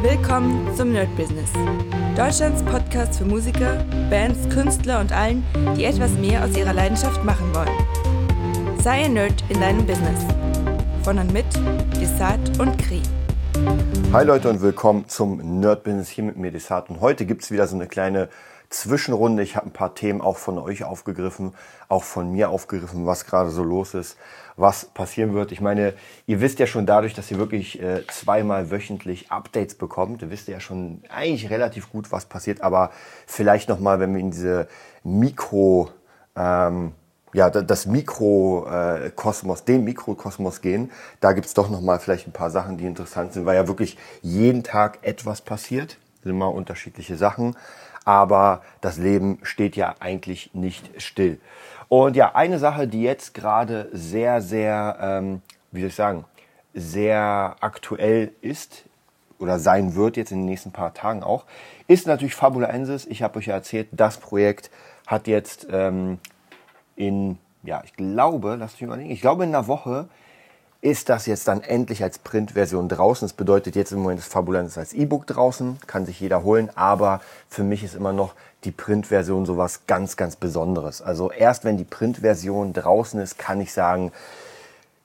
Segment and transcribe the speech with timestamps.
[0.00, 1.50] Willkommen zum Nerd Business.
[2.16, 5.44] Deutschlands Podcast für Musiker, Bands, Künstler und allen,
[5.76, 8.78] die etwas mehr aus ihrer Leidenschaft machen wollen.
[8.80, 10.24] Sei ein Nerd in deinem Business.
[11.02, 11.46] Von und mit
[12.00, 13.02] Desart und Kri.
[14.12, 16.90] Hi Leute und willkommen zum Nerd Business hier mit mir Desart.
[16.90, 18.28] Und heute gibt es wieder so eine kleine
[18.70, 19.42] Zwischenrunde.
[19.42, 21.54] Ich habe ein paar Themen auch von euch aufgegriffen,
[21.88, 24.16] auch von mir aufgegriffen, was gerade so los ist,
[24.58, 25.52] was passieren wird.
[25.52, 25.94] Ich meine,
[26.26, 30.48] ihr wisst ja schon dadurch, dass ihr wirklich äh, zweimal wöchentlich Updates bekommt, ihr wisst
[30.48, 32.90] ja schon eigentlich relativ gut, was passiert, aber
[33.26, 34.68] vielleicht nochmal, wenn wir in diese
[35.04, 35.90] Mikro,
[36.36, 36.92] ähm,
[37.32, 40.90] ja, das Mikrokosmos, den Mikrokosmos gehen,
[41.20, 44.64] da gibt's doch nochmal vielleicht ein paar Sachen, die interessant sind, weil ja wirklich jeden
[44.64, 47.54] Tag etwas passiert, sind immer unterschiedliche Sachen
[48.08, 51.38] aber das Leben steht ja eigentlich nicht still.
[51.88, 56.24] Und ja, eine Sache, die jetzt gerade sehr, sehr, ähm, wie soll ich sagen,
[56.72, 58.84] sehr aktuell ist
[59.38, 61.44] oder sein wird jetzt in den nächsten paar Tagen auch,
[61.86, 63.04] ist natürlich Fabulensis.
[63.04, 64.70] Ich habe euch ja erzählt, das Projekt
[65.06, 66.18] hat jetzt ähm,
[66.96, 70.08] in, ja, ich glaube, lasst mich denken, ich glaube in einer Woche
[70.80, 73.26] ist das jetzt dann endlich als Printversion draußen.
[73.26, 77.20] Das bedeutet jetzt im Moment ist Fabulanz als E-Book draußen, kann sich jeder holen, aber
[77.48, 78.34] für mich ist immer noch
[78.64, 81.02] die Printversion sowas ganz, ganz Besonderes.
[81.02, 84.12] Also erst wenn die Printversion draußen ist, kann ich sagen,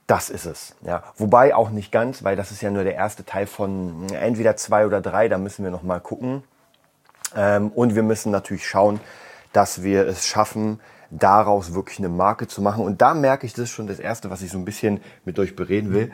[0.05, 0.75] das ist es.
[0.81, 1.03] Ja.
[1.17, 4.85] Wobei auch nicht ganz, weil das ist ja nur der erste Teil von entweder zwei
[4.85, 6.43] oder drei, da müssen wir noch mal gucken.
[7.35, 8.99] Ähm, und wir müssen natürlich schauen,
[9.53, 10.79] dass wir es schaffen,
[11.19, 12.83] daraus wirklich eine Marke zu machen.
[12.83, 15.37] Und da merke ich, das ist schon das Erste, was ich so ein bisschen mit
[15.39, 16.11] euch bereden will,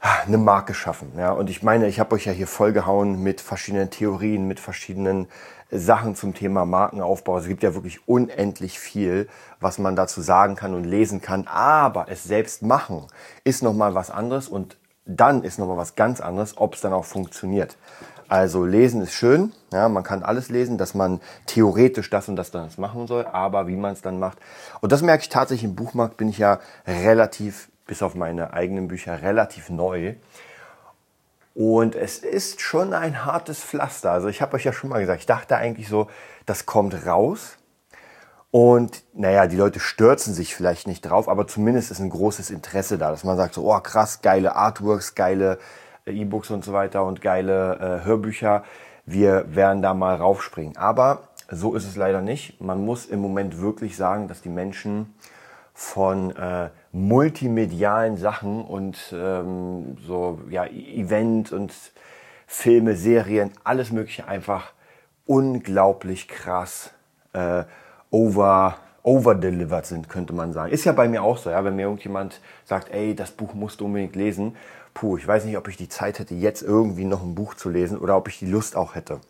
[0.00, 1.12] eine Marke schaffen.
[1.16, 5.26] Ja, und ich meine, ich habe euch ja hier vollgehauen mit verschiedenen Theorien, mit verschiedenen
[5.70, 7.38] Sachen zum Thema Markenaufbau.
[7.38, 9.28] Es gibt ja wirklich unendlich viel,
[9.60, 11.46] was man dazu sagen kann und lesen kann.
[11.46, 13.06] Aber es selbst machen
[13.44, 17.04] ist nochmal was anderes und dann ist nochmal was ganz anderes, ob es dann auch
[17.04, 17.76] funktioniert.
[18.28, 22.50] Also lesen ist schön, ja, man kann alles lesen, dass man theoretisch das und das
[22.50, 24.36] dann machen soll, aber wie man es dann macht.
[24.82, 28.86] Und das merke ich tatsächlich im Buchmarkt, bin ich ja relativ, bis auf meine eigenen
[28.86, 30.14] Bücher, relativ neu.
[31.54, 34.12] Und es ist schon ein hartes Pflaster.
[34.12, 36.08] Also ich habe euch ja schon mal gesagt, ich dachte eigentlich so,
[36.44, 37.56] das kommt raus.
[38.50, 42.98] Und naja, die Leute stürzen sich vielleicht nicht drauf, aber zumindest ist ein großes Interesse
[42.98, 45.58] da, dass man sagt so, oh krass, geile Artworks, geile
[46.10, 48.64] E-Books und so weiter und geile äh, Hörbücher.
[49.06, 50.76] Wir werden da mal raufspringen.
[50.76, 52.60] Aber so ist es leider nicht.
[52.60, 55.14] Man muss im Moment wirklich sagen, dass die Menschen
[55.72, 61.72] von äh, multimedialen Sachen und ähm, so ja Event und
[62.46, 64.72] Filme, Serien, alles Mögliche einfach
[65.26, 66.90] unglaublich krass
[67.32, 67.64] äh,
[68.10, 70.72] over overdelivered sind, könnte man sagen.
[70.72, 73.80] Ist ja bei mir auch so, ja, wenn mir irgendjemand sagt, ey, das Buch musst
[73.80, 74.56] du unbedingt lesen,
[74.94, 77.70] puh, ich weiß nicht, ob ich die Zeit hätte, jetzt irgendwie noch ein Buch zu
[77.70, 79.20] lesen oder ob ich die Lust auch hätte.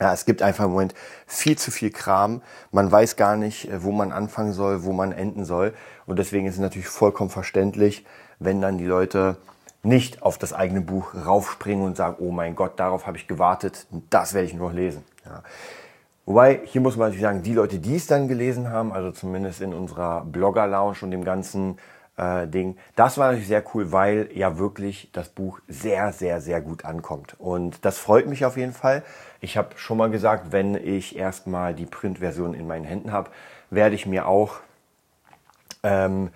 [0.00, 0.94] Ja, es gibt einfach im Moment
[1.26, 2.40] viel zu viel Kram.
[2.70, 5.74] Man weiß gar nicht, äh, wo man anfangen soll, wo man enden soll.
[6.06, 8.06] Und deswegen ist es natürlich vollkommen verständlich,
[8.38, 9.36] wenn dann die Leute
[9.82, 13.86] nicht auf das eigene Buch raufspringen und sagen, oh mein Gott, darauf habe ich gewartet,
[14.10, 15.04] das werde ich noch lesen.
[15.24, 15.42] Ja.
[16.28, 19.62] Wobei, hier muss man natürlich sagen, die Leute, die es dann gelesen haben, also zumindest
[19.62, 21.78] in unserer Blogger-Lounge und dem ganzen
[22.18, 22.76] äh, Ding.
[22.96, 27.34] Das war natürlich sehr cool, weil ja wirklich das Buch sehr, sehr, sehr gut ankommt.
[27.38, 29.04] Und das freut mich auf jeden Fall.
[29.40, 33.30] Ich habe schon mal gesagt, wenn ich erstmal die Printversion in meinen Händen habe,
[33.70, 34.56] werde ich mir auch,
[35.82, 36.28] ähm,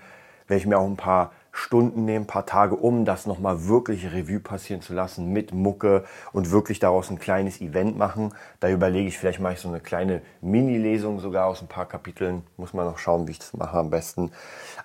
[0.47, 4.41] werde ich mir auch ein paar Stunden nehmen, paar Tage, um das nochmal wirklich Revue
[4.41, 8.35] passieren zu lassen mit Mucke und wirklich daraus ein kleines Event machen.
[8.59, 12.43] Da überlege ich, vielleicht mache ich so eine kleine Mini-Lesung sogar aus ein paar Kapiteln.
[12.57, 14.33] Muss man noch schauen, wie ich das mache am besten.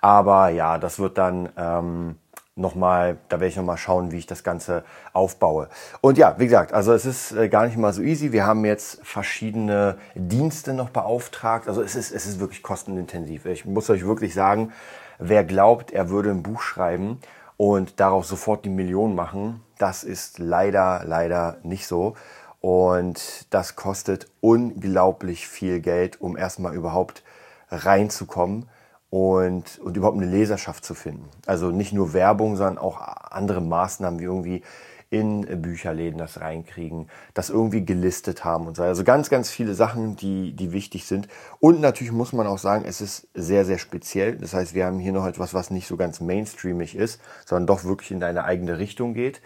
[0.02, 2.16] Aber ja, das wird dann ähm,
[2.58, 5.70] nochmal, da werde ich nochmal schauen, wie ich das Ganze aufbaue.
[6.02, 8.34] Und ja, wie gesagt, also es ist äh, gar nicht mal so easy.
[8.34, 11.70] Wir haben jetzt verschiedene Dienste noch beauftragt.
[11.70, 13.46] Also es ist, es ist wirklich kostenintensiv.
[13.46, 14.74] Ich muss euch wirklich sagen,
[15.20, 17.20] Wer glaubt, er würde ein Buch schreiben
[17.58, 22.16] und daraus sofort die Million machen, das ist leider, leider nicht so.
[22.62, 27.24] Und das kostet unglaublich viel Geld, um erstmal überhaupt
[27.70, 28.68] reinzukommen
[29.10, 31.30] und, und überhaupt eine Leserschaft zu finden.
[31.46, 34.64] Also nicht nur Werbung, sondern auch andere Maßnahmen wie irgendwie
[35.10, 38.84] in Bücherläden das reinkriegen, das irgendwie gelistet haben und so.
[38.84, 41.28] Also ganz, ganz viele Sachen, die, die wichtig sind.
[41.60, 44.36] Und natürlich muss man auch sagen, es ist sehr, sehr speziell.
[44.38, 47.84] Das heißt, wir haben hier noch etwas, was nicht so ganz mainstreamig ist, sondern doch
[47.86, 49.42] wirklich in eine eigene Richtung geht.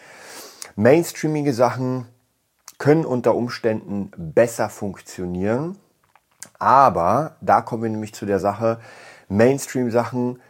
[0.75, 2.07] Mainstreamige Sachen
[2.77, 5.77] können unter Umständen besser funktionieren.
[6.57, 8.79] Aber da kommen wir nämlich zu der Sache,
[9.29, 10.41] Mainstream-Sachen,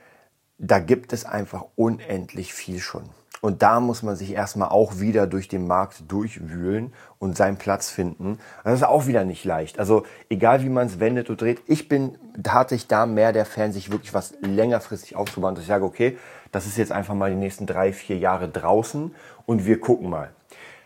[0.57, 3.09] da gibt es einfach unendlich viel schon.
[3.41, 7.89] Und da muss man sich erstmal auch wieder durch den Markt durchwühlen und seinen Platz
[7.89, 8.37] finden.
[8.63, 9.79] Das ist auch wieder nicht leicht.
[9.79, 13.71] Also egal wie man es wendet und dreht, ich bin tatsächlich da mehr der Fan,
[13.71, 16.17] sich wirklich was längerfristig aufzubauen, dass ich sage, okay,
[16.51, 19.15] das ist jetzt einfach mal die nächsten drei, vier Jahre draußen
[19.47, 20.29] und wir gucken mal.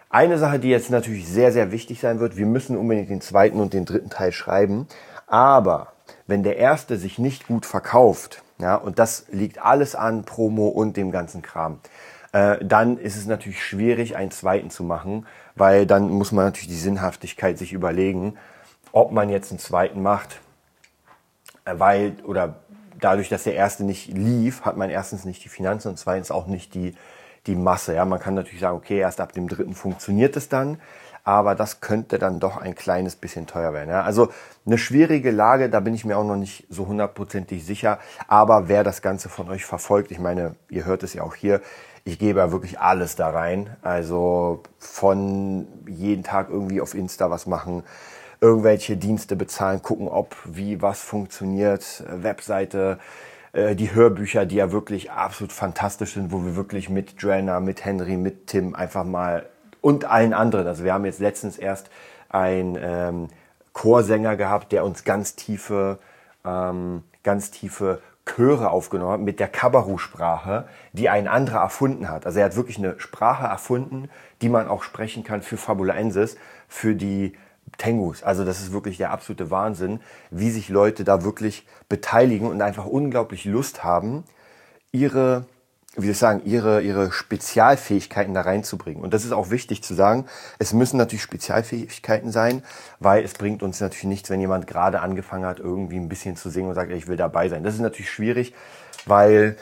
[0.09, 3.59] Eine Sache, die jetzt natürlich sehr, sehr wichtig sein wird, wir müssen unbedingt den zweiten
[3.59, 4.87] und den dritten Teil schreiben.
[5.27, 5.91] Aber
[6.25, 10.95] wenn der erste sich nicht gut verkauft, ja, und das liegt alles an Promo und
[10.95, 11.79] dem ganzen Kram,
[12.35, 16.67] äh, dann ist es natürlich schwierig, einen zweiten zu machen, weil dann muss man natürlich
[16.67, 18.35] die Sinnhaftigkeit sich überlegen,
[18.91, 20.41] ob man jetzt einen zweiten macht,
[21.63, 22.57] äh, weil oder
[22.99, 26.45] dadurch, dass der erste nicht lief, hat man erstens nicht die Finanzen und zweitens auch
[26.47, 26.93] nicht die,
[27.47, 27.95] die Masse.
[27.95, 30.81] Ja, man kann natürlich sagen, okay, erst ab dem dritten funktioniert es dann,
[31.25, 33.89] aber das könnte dann doch ein kleines bisschen teuer werden.
[33.89, 34.03] Ja.
[34.03, 34.29] Also
[34.65, 37.99] eine schwierige Lage, da bin ich mir auch noch nicht so hundertprozentig sicher.
[38.27, 41.61] Aber wer das Ganze von euch verfolgt, ich meine, ihr hört es ja auch hier,
[42.03, 43.75] ich gebe ja wirklich alles da rein.
[43.81, 47.83] Also von jeden Tag irgendwie auf Insta was machen,
[48.39, 52.99] irgendwelche Dienste bezahlen, gucken, ob, wie, was funktioniert, Webseite,
[53.53, 57.83] äh, die Hörbücher, die ja wirklich absolut fantastisch sind, wo wir wirklich mit Joanna, mit
[57.83, 59.47] Henry, mit Tim einfach mal
[59.85, 60.65] und allen anderen.
[60.65, 61.91] Also wir haben jetzt letztens erst
[62.29, 63.27] einen ähm,
[63.73, 65.99] Chorsänger gehabt, der uns ganz tiefe,
[66.43, 72.25] ähm, ganz tiefe Chöre aufgenommen hat mit der Kabaru-Sprache, die ein anderer erfunden hat.
[72.25, 74.09] Also er hat wirklich eine Sprache erfunden,
[74.41, 76.35] die man auch sprechen kann für Fabulaensis,
[76.67, 77.37] für die
[77.77, 78.23] Tengus.
[78.23, 79.99] Also das ist wirklich der absolute Wahnsinn,
[80.31, 84.23] wie sich Leute da wirklich beteiligen und einfach unglaublich Lust haben,
[84.91, 85.45] ihre
[85.95, 89.03] wie soll ich sagen, ihre, ihre Spezialfähigkeiten da reinzubringen.
[89.03, 90.25] Und das ist auch wichtig zu sagen.
[90.59, 92.63] Es müssen natürlich Spezialfähigkeiten sein,
[92.99, 96.49] weil es bringt uns natürlich nichts, wenn jemand gerade angefangen hat, irgendwie ein bisschen zu
[96.49, 97.63] singen und sagt, ich will dabei sein.
[97.63, 98.53] Das ist natürlich schwierig,
[99.05, 99.57] weil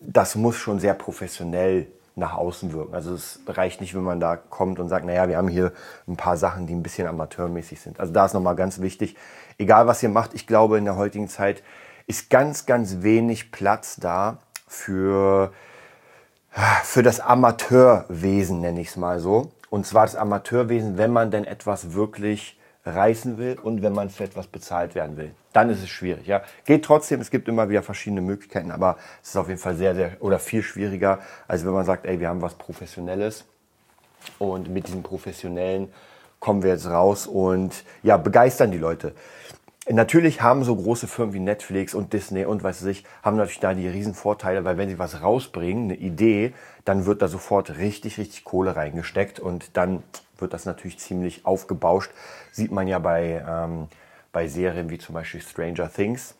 [0.00, 1.86] das muss schon sehr professionell
[2.16, 2.94] nach außen wirken.
[2.94, 5.72] Also es reicht nicht, wenn man da kommt und sagt, naja, wir haben hier
[6.08, 8.00] ein paar Sachen, die ein bisschen amateurmäßig sind.
[8.00, 9.16] Also da ist nochmal ganz wichtig,
[9.58, 11.62] egal was ihr macht, ich glaube, in der heutigen Zeit
[12.06, 15.52] ist ganz, ganz wenig Platz da für
[16.84, 19.52] für das Amateurwesen, nenne ich es mal so.
[19.68, 24.24] Und zwar das Amateurwesen, wenn man denn etwas wirklich reißen will und wenn man für
[24.24, 25.32] etwas bezahlt werden will.
[25.52, 26.26] Dann ist es schwierig.
[26.26, 26.42] Ja.
[26.64, 29.94] Geht trotzdem, es gibt immer wieder verschiedene Möglichkeiten, aber es ist auf jeden Fall sehr,
[29.94, 31.18] sehr oder viel schwieriger,
[31.48, 33.44] als wenn man sagt, ey, wir haben was Professionelles
[34.38, 35.92] und mit diesem Professionellen
[36.38, 39.14] kommen wir jetzt raus und ja, begeistern die Leute.
[39.88, 43.72] Natürlich haben so große Firmen wie Netflix und Disney und weiß ich, haben natürlich da
[43.72, 46.54] die riesen Vorteile, weil wenn sie was rausbringen, eine Idee,
[46.84, 50.02] dann wird da sofort richtig, richtig Kohle reingesteckt und dann
[50.38, 52.10] wird das natürlich ziemlich aufgebauscht.
[52.50, 53.86] Sieht man ja bei, ähm,
[54.32, 56.34] bei Serien wie zum Beispiel Stranger Things.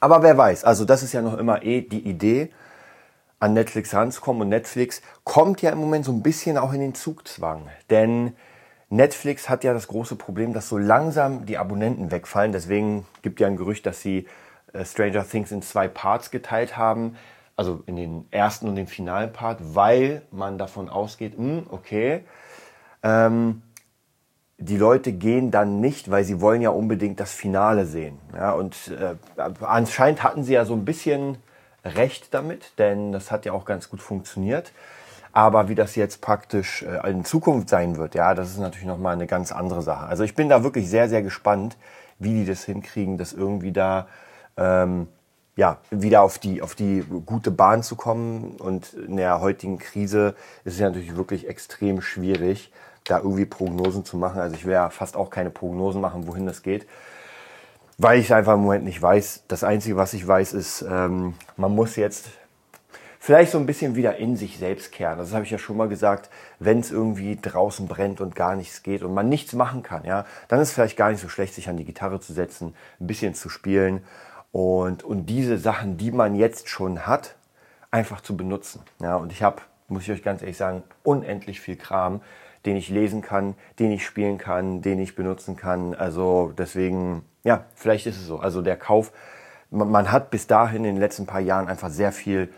[0.00, 2.50] Aber wer weiß, also das ist ja noch immer eh die Idee,
[3.38, 6.94] an Netflix ranzukommen und Netflix kommt ja im Moment so ein bisschen auch in den
[6.94, 8.34] Zugzwang, denn
[8.90, 12.52] Netflix hat ja das große Problem, dass so langsam die Abonnenten wegfallen.
[12.52, 14.26] Deswegen gibt ja ein Gerücht, dass sie
[14.72, 17.16] äh, Stranger Things in zwei Parts geteilt haben.
[17.56, 22.24] Also in den ersten und den finalen Part, weil man davon ausgeht, mh, hm, okay,
[23.02, 23.62] ähm,
[24.58, 28.18] die Leute gehen dann nicht, weil sie wollen ja unbedingt das Finale sehen.
[28.34, 29.14] Ja, und äh,
[29.60, 31.38] anscheinend hatten sie ja so ein bisschen
[31.84, 34.72] recht damit, denn das hat ja auch ganz gut funktioniert.
[35.32, 39.14] Aber wie das jetzt praktisch äh, in Zukunft sein wird, ja, das ist natürlich nochmal
[39.14, 40.06] eine ganz andere Sache.
[40.06, 41.76] Also ich bin da wirklich sehr, sehr gespannt,
[42.18, 44.08] wie die das hinkriegen, das irgendwie da
[44.56, 45.08] ähm,
[45.56, 48.56] ja, wieder auf die, auf die gute Bahn zu kommen.
[48.56, 52.72] Und in der heutigen Krise ist es natürlich wirklich extrem schwierig,
[53.04, 54.40] da irgendwie Prognosen zu machen.
[54.40, 56.86] Also ich werde ja fast auch keine Prognosen machen, wohin das geht.
[57.98, 59.44] Weil ich es einfach im Moment nicht weiß.
[59.48, 62.30] Das Einzige, was ich weiß, ist, ähm, man muss jetzt
[63.22, 65.18] vielleicht so ein bisschen wieder in sich selbst kehren.
[65.18, 68.82] Das habe ich ja schon mal gesagt, wenn es irgendwie draußen brennt und gar nichts
[68.82, 71.54] geht und man nichts machen kann, ja, dann ist es vielleicht gar nicht so schlecht,
[71.54, 74.02] sich an die Gitarre zu setzen, ein bisschen zu spielen
[74.52, 77.36] und, und diese Sachen, die man jetzt schon hat,
[77.90, 78.80] einfach zu benutzen.
[79.00, 82.22] Ja, und ich habe, muss ich euch ganz ehrlich sagen, unendlich viel Kram,
[82.64, 85.94] den ich lesen kann, den ich spielen kann, den ich benutzen kann.
[85.94, 88.38] Also deswegen, ja, vielleicht ist es so.
[88.38, 89.12] Also der Kauf,
[89.70, 92.50] man hat bis dahin in den letzten paar Jahren einfach sehr viel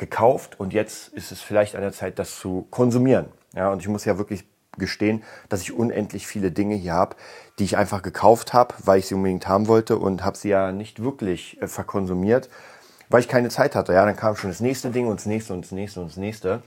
[0.00, 3.26] gekauft und jetzt ist es vielleicht an der Zeit, das zu konsumieren.
[3.54, 4.44] Ja, und ich muss ja wirklich
[4.78, 7.16] gestehen, dass ich unendlich viele Dinge hier habe,
[7.58, 10.72] die ich einfach gekauft habe, weil ich sie unbedingt haben wollte und habe sie ja
[10.72, 12.48] nicht wirklich äh, verkonsumiert,
[13.08, 13.92] weil ich keine Zeit hatte.
[13.92, 16.16] Ja, dann kam schon das nächste Ding und das nächste und das nächste und das
[16.16, 16.62] nächste.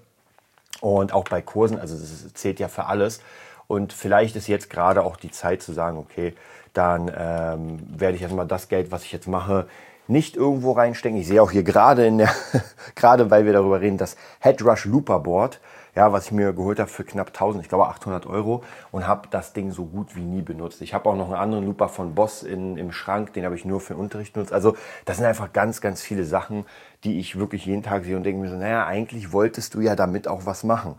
[0.82, 3.22] Und auch bei Kursen, also das zählt ja für alles.
[3.68, 6.36] Und vielleicht ist jetzt gerade auch die Zeit zu sagen, okay,
[6.74, 9.68] dann ähm, werde ich erstmal das Geld, was ich jetzt mache,
[10.08, 11.18] nicht irgendwo reinstecken.
[11.18, 12.30] Ich sehe auch hier gerade in der,
[12.96, 15.60] gerade weil wir darüber reden, das Headrush Looper Board,
[15.96, 19.28] ja, was ich mir geholt habe für knapp 1000, ich glaube 800 Euro und habe
[19.30, 20.82] das Ding so gut wie nie benutzt.
[20.82, 23.64] Ich habe auch noch einen anderen Looper von Boss in, im Schrank, den habe ich
[23.64, 24.54] nur für Unterricht benutzt.
[24.54, 26.66] Also das sind einfach ganz, ganz viele Sachen,
[27.04, 29.96] die ich wirklich jeden Tag sehe und denke mir so, naja, eigentlich wolltest du ja
[29.96, 30.98] damit auch was machen.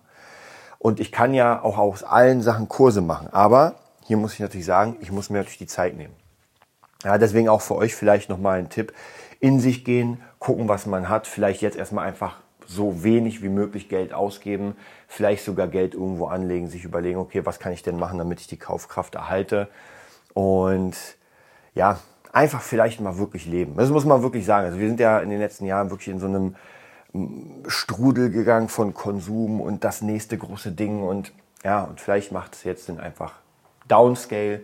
[0.79, 3.29] Und ich kann ja auch aus allen Sachen Kurse machen.
[3.33, 6.15] Aber hier muss ich natürlich sagen, ich muss mir natürlich die Zeit nehmen.
[7.05, 8.93] Ja, deswegen auch für euch vielleicht nochmal ein Tipp.
[9.41, 11.27] In sich gehen, gucken, was man hat.
[11.27, 16.69] Vielleicht jetzt erstmal einfach so wenig wie möglich Geld ausgeben, vielleicht sogar Geld irgendwo anlegen,
[16.69, 19.69] sich überlegen, okay, was kann ich denn machen, damit ich die Kaufkraft erhalte
[20.33, 20.97] und
[21.75, 21.99] ja,
[22.33, 23.77] einfach vielleicht mal wirklich leben.
[23.77, 24.67] Das muss man wirklich sagen.
[24.67, 26.57] Also wir sind ja in den letzten Jahren wirklich in so einem
[27.13, 31.33] mm, Strudel gegangen von Konsum und das nächste große Ding und
[31.65, 33.35] ja, und vielleicht macht es jetzt Sinn einfach
[33.89, 34.61] Downscale,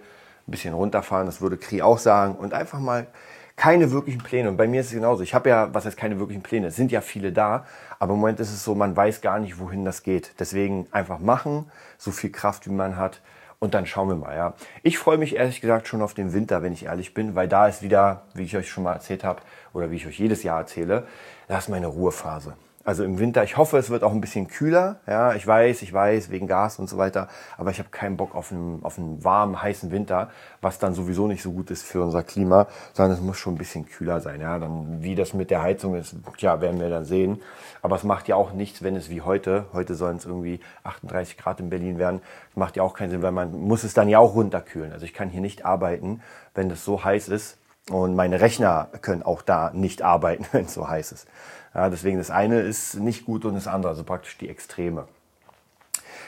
[0.51, 3.07] ein bisschen runterfahren, das würde Kri auch sagen und einfach mal
[3.55, 4.49] keine wirklichen Pläne.
[4.49, 5.23] Und bei mir ist es genauso.
[5.23, 6.69] Ich habe ja, was heißt keine wirklichen Pläne?
[6.69, 7.67] Es sind ja viele da,
[7.99, 10.33] aber im Moment ist es so, man weiß gar nicht, wohin das geht.
[10.41, 13.21] Deswegen einfach machen, so viel Kraft, wie man hat.
[13.59, 14.55] Und dann schauen wir mal, ja.
[14.83, 17.69] Ich freue mich ehrlich gesagt schon auf den Winter, wenn ich ehrlich bin, weil da
[17.69, 19.43] ist wieder, wie ich euch schon mal erzählt habe,
[19.75, 21.07] oder wie ich euch jedes Jahr erzähle,
[21.47, 22.55] da ist meine Ruhephase.
[22.83, 25.01] Also im Winter, ich hoffe, es wird auch ein bisschen kühler.
[25.07, 27.29] Ja, ich weiß, ich weiß, wegen Gas und so weiter.
[27.59, 30.31] Aber ich habe keinen Bock auf einen, auf einen warmen, heißen Winter,
[30.63, 33.59] was dann sowieso nicht so gut ist für unser Klima, sondern es muss schon ein
[33.59, 34.41] bisschen kühler sein.
[34.41, 37.43] Ja, dann, wie das mit der Heizung ist, ja, werden wir dann sehen.
[37.83, 41.37] Aber es macht ja auch nichts, wenn es wie heute, heute sollen es irgendwie 38
[41.37, 42.23] Grad in Berlin werden.
[42.49, 44.91] Das macht ja auch keinen Sinn, weil man muss es dann ja auch runterkühlen.
[44.93, 46.23] Also ich kann hier nicht arbeiten,
[46.55, 47.59] wenn es so heiß ist.
[47.91, 51.27] Und meine Rechner können auch da nicht arbeiten, wenn es so heiß ist.
[51.75, 55.07] Ja, deswegen das eine ist nicht gut und das andere, also praktisch die Extreme.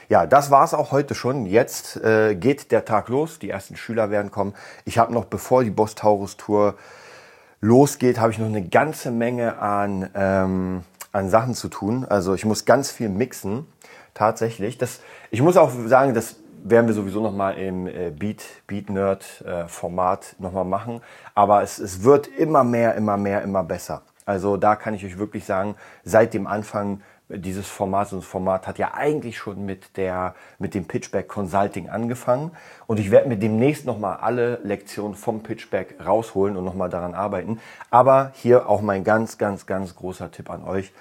[0.09, 1.47] Ja, das war es auch heute schon.
[1.47, 3.39] Jetzt äh, geht der Tag los.
[3.39, 4.55] Die ersten Schüler werden kommen.
[4.85, 6.75] Ich habe noch, bevor die Boss Taurus Tour
[7.61, 12.05] losgeht, habe ich noch eine ganze Menge an, ähm, an Sachen zu tun.
[12.05, 13.67] Also ich muss ganz viel mixen,
[14.15, 14.79] tatsächlich.
[14.79, 15.01] Das,
[15.31, 19.43] ich muss auch sagen, das werden wir sowieso noch mal im äh, Beat, Beat Nerd
[19.47, 21.01] äh, Format noch mal machen.
[21.35, 24.03] Aber es, es wird immer mehr, immer mehr, immer besser.
[24.25, 28.67] Also da kann ich euch wirklich sagen, seit dem Anfang dieses Formats, und das Format
[28.67, 32.53] hat ja eigentlich schon mit, der, mit dem Pitchback Consulting angefangen.
[32.87, 37.61] Und ich werde mir demnächst nochmal alle Lektionen vom Pitchback rausholen und nochmal daran arbeiten.
[37.91, 40.93] Aber hier auch mein ganz, ganz, ganz großer Tipp an euch.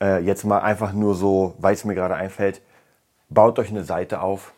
[0.00, 2.62] Äh, jetzt mal einfach nur so, weil es mir gerade einfällt,
[3.28, 4.52] baut euch eine Seite auf.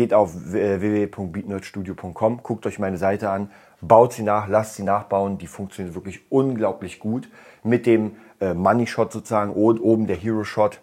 [0.00, 3.50] Geht auf www.beatnerdstudio.com, guckt euch meine Seite an,
[3.82, 5.36] baut sie nach, lasst sie nachbauen.
[5.36, 7.28] Die funktioniert wirklich unglaublich gut.
[7.62, 10.80] Mit dem äh, Money Shot sozusagen, oben der Hero Shot.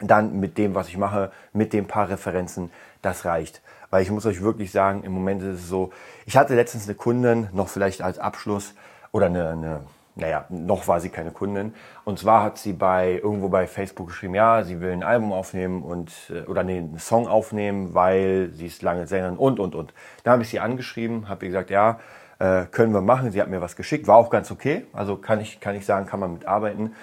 [0.00, 2.70] Dann mit dem, was ich mache, mit den paar Referenzen,
[3.02, 3.60] das reicht.
[3.90, 5.90] Weil ich muss euch wirklich sagen, im Moment ist es so,
[6.24, 8.76] ich hatte letztens eine Kundin, noch vielleicht als Abschluss,
[9.10, 9.80] oder eine, eine
[10.18, 11.74] naja, noch war sie keine Kundin.
[12.04, 15.82] Und zwar hat sie bei irgendwo bei Facebook geschrieben, ja, sie will ein Album aufnehmen
[15.82, 19.94] und äh, oder nee, einen Song aufnehmen, weil sie ist lange Sängerin und und und.
[20.24, 22.00] Da habe ich sie angeschrieben, habe ihr gesagt, ja,
[22.38, 23.30] äh, können wir machen.
[23.30, 24.86] Sie hat mir was geschickt, war auch ganz okay.
[24.92, 26.94] Also kann ich kann ich sagen, kann man mitarbeiten.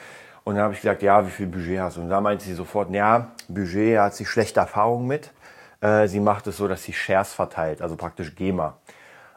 [0.43, 2.01] Und dann habe ich gesagt, ja, wie viel Budget hast du?
[2.01, 5.31] Und da meinte sie sofort, ja, Budget hat sie schlechte Erfahrungen mit.
[5.81, 8.77] Äh, sie macht es so, dass sie Shares verteilt, also praktisch GEMA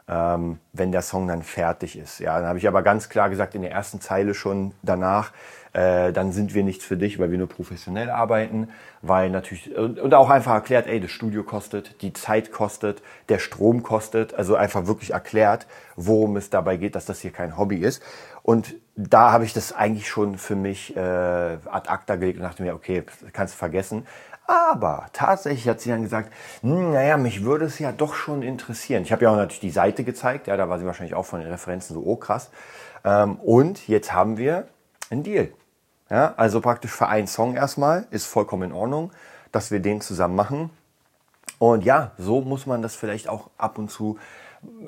[0.09, 2.19] ähm, wenn der Song dann fertig ist.
[2.19, 5.31] Ja, dann habe ich aber ganz klar gesagt in der ersten Zeile schon danach,
[5.71, 8.69] äh, dann sind wir nichts für dich, weil wir nur professionell arbeiten,
[9.03, 13.37] weil natürlich und, und auch einfach erklärt, ey, das Studio kostet, die Zeit kostet, der
[13.37, 17.77] Strom kostet, also einfach wirklich erklärt, worum es dabei geht, dass das hier kein Hobby
[17.77, 18.01] ist.
[18.41, 22.63] Und da habe ich das eigentlich schon für mich äh, ad acta gelegt und dachte
[22.63, 24.07] mir, okay, kannst du vergessen.
[24.49, 29.03] Aber tatsächlich hat sie dann gesagt, hm, naja, mich würde es ja doch schon interessieren.
[29.03, 31.39] Ich habe ja auch natürlich die Seite gezeigt, ja, da war sie wahrscheinlich auch von
[31.39, 32.49] den Referenzen so, oh krass.
[33.03, 34.67] Ähm, und jetzt haben wir
[35.11, 35.53] einen Deal.
[36.09, 39.11] Ja, also praktisch für einen Song erstmal, ist vollkommen in Ordnung,
[39.51, 40.71] dass wir den zusammen machen.
[41.59, 44.17] Und ja, so muss man das vielleicht auch ab und zu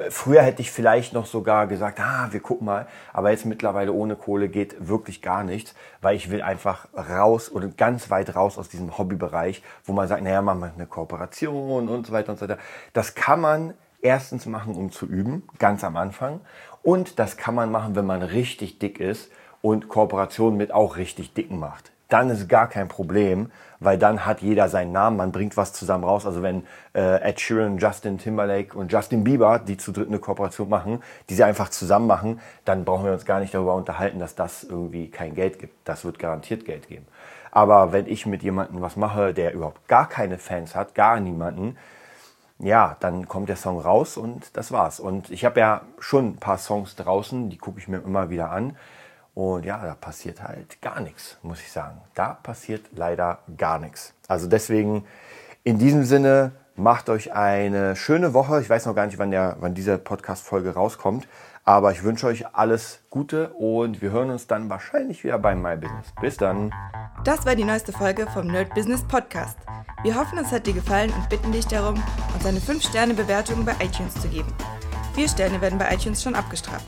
[0.10, 4.16] Früher hätte ich vielleicht noch sogar gesagt, ah, wir gucken mal, aber jetzt mittlerweile ohne
[4.16, 8.68] Kohle geht wirklich gar nichts, weil ich will einfach raus oder ganz weit raus aus
[8.68, 12.50] diesem Hobbybereich, wo man sagt, naja, machen wir eine Kooperation und so weiter und so
[12.50, 12.62] weiter.
[12.94, 16.42] Das kann man erstens machen, um zu üben, ganz am Anfang.
[16.84, 21.34] Und das kann man machen, wenn man richtig dick ist und Kooperationen mit auch richtig
[21.34, 25.58] dicken macht dann ist gar kein Problem, weil dann hat jeder seinen Namen, man bringt
[25.58, 26.26] was zusammen raus.
[26.26, 30.70] Also wenn äh, Ed Sheeran, Justin Timberlake und Justin Bieber, die zu dritt eine Kooperation
[30.70, 34.36] machen, die sie einfach zusammen machen, dann brauchen wir uns gar nicht darüber unterhalten, dass
[34.36, 35.74] das irgendwie kein Geld gibt.
[35.86, 37.08] Das wird garantiert Geld geben.
[37.50, 41.78] Aber wenn ich mit jemandem was mache, der überhaupt gar keine Fans hat, gar niemanden,
[42.60, 45.00] ja, dann kommt der Song raus und das war's.
[45.00, 48.52] Und ich habe ja schon ein paar Songs draußen, die gucke ich mir immer wieder
[48.52, 48.78] an.
[49.34, 52.02] Und ja, da passiert halt gar nichts, muss ich sagen.
[52.16, 54.14] Da passiert leider gar nichts.
[54.28, 55.06] Also deswegen
[55.64, 58.62] in diesem Sinne, macht euch eine schöne Woche.
[58.62, 61.28] Ich weiß noch gar nicht, wann, der, wann diese Podcast-Folge rauskommt.
[61.64, 65.78] Aber ich wünsche euch alles Gute und wir hören uns dann wahrscheinlich wieder beim My
[65.78, 66.08] Business.
[66.20, 66.74] Bis dann.
[67.24, 69.58] Das war die neueste Folge vom Nerd Business Podcast.
[70.02, 72.02] Wir hoffen, es hat dir gefallen und bitten dich darum,
[72.34, 74.52] uns eine 5-Sterne-Bewertung bei iTunes zu geben.
[75.14, 76.88] Vier Sterne werden bei iTunes schon abgestraft.